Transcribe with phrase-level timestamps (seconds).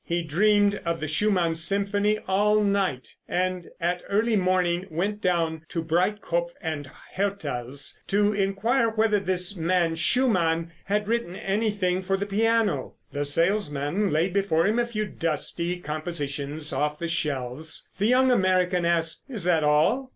[0.03, 5.83] He dreamed of the Schumann symphony all night, and at early morning went down to
[5.83, 6.85] Breitkopf &
[7.15, 12.95] Härtel's to inquire whether this man Schumann had written anything for the piano.
[13.11, 17.87] The salesman laid before him a few dusty compositions off the shelves.
[17.99, 20.09] The young American asked, "Is that all?"